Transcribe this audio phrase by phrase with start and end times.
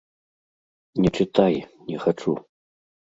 [1.03, 1.53] Не чытай,
[1.91, 2.33] не хачу.